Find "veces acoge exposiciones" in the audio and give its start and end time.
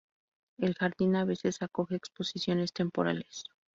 1.25-2.73